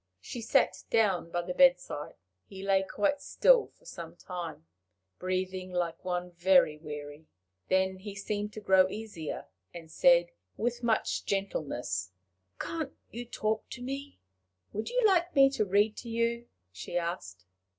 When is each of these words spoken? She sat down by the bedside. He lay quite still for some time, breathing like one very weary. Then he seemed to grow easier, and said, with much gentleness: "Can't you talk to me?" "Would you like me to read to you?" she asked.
She 0.19 0.41
sat 0.41 0.77
down 0.89 1.29
by 1.29 1.43
the 1.43 1.53
bedside. 1.53 2.15
He 2.47 2.63
lay 2.63 2.81
quite 2.81 3.21
still 3.21 3.67
for 3.77 3.85
some 3.85 4.15
time, 4.15 4.65
breathing 5.19 5.71
like 5.71 6.03
one 6.03 6.31
very 6.31 6.75
weary. 6.79 7.27
Then 7.67 7.97
he 7.99 8.15
seemed 8.15 8.51
to 8.53 8.61
grow 8.61 8.87
easier, 8.89 9.45
and 9.75 9.91
said, 9.91 10.31
with 10.57 10.81
much 10.81 11.25
gentleness: 11.27 12.09
"Can't 12.59 12.93
you 13.11 13.27
talk 13.27 13.69
to 13.69 13.83
me?" 13.83 14.19
"Would 14.73 14.89
you 14.89 15.03
like 15.05 15.35
me 15.35 15.51
to 15.51 15.65
read 15.65 15.95
to 15.97 16.09
you?" 16.09 16.47
she 16.71 16.97
asked. 16.97 17.45